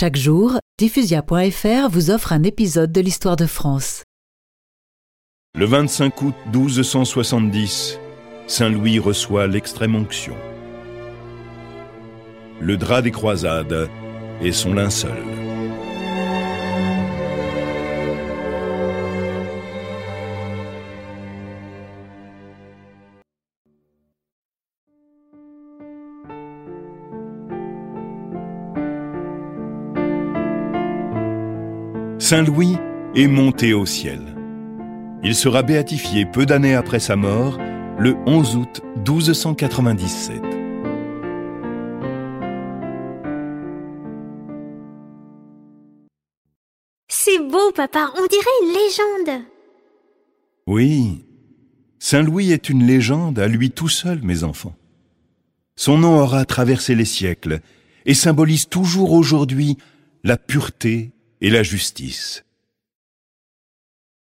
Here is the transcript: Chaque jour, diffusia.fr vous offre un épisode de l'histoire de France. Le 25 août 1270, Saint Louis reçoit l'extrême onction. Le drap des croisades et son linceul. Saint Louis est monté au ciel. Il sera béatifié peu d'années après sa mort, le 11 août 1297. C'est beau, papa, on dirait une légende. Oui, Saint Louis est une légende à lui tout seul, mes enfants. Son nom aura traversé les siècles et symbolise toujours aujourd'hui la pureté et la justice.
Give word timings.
Chaque 0.00 0.14
jour, 0.14 0.60
diffusia.fr 0.78 1.88
vous 1.90 2.10
offre 2.12 2.32
un 2.32 2.44
épisode 2.44 2.92
de 2.92 3.00
l'histoire 3.00 3.34
de 3.34 3.46
France. 3.46 4.04
Le 5.56 5.66
25 5.66 6.22
août 6.22 6.34
1270, 6.54 7.98
Saint 8.46 8.68
Louis 8.68 9.00
reçoit 9.00 9.48
l'extrême 9.48 9.96
onction. 9.96 10.36
Le 12.60 12.76
drap 12.76 13.02
des 13.02 13.10
croisades 13.10 13.90
et 14.40 14.52
son 14.52 14.72
linceul. 14.72 15.47
Saint 32.20 32.42
Louis 32.42 32.76
est 33.14 33.28
monté 33.28 33.74
au 33.74 33.86
ciel. 33.86 34.20
Il 35.22 35.36
sera 35.36 35.62
béatifié 35.62 36.26
peu 36.26 36.46
d'années 36.46 36.74
après 36.74 36.98
sa 36.98 37.14
mort, 37.14 37.58
le 37.96 38.16
11 38.26 38.56
août 38.56 38.80
1297. 38.96 40.42
C'est 47.06 47.38
beau, 47.38 47.70
papa, 47.72 48.10
on 48.16 48.26
dirait 48.26 48.44
une 48.62 48.72
légende. 48.72 49.44
Oui, 50.66 51.24
Saint 52.00 52.22
Louis 52.22 52.50
est 52.50 52.68
une 52.68 52.84
légende 52.84 53.38
à 53.38 53.46
lui 53.46 53.70
tout 53.70 53.88
seul, 53.88 54.22
mes 54.24 54.42
enfants. 54.42 54.74
Son 55.76 55.98
nom 55.98 56.20
aura 56.20 56.44
traversé 56.44 56.96
les 56.96 57.04
siècles 57.04 57.60
et 58.06 58.14
symbolise 58.14 58.68
toujours 58.68 59.12
aujourd'hui 59.12 59.76
la 60.24 60.36
pureté 60.36 61.12
et 61.40 61.50
la 61.50 61.62
justice. 61.62 62.44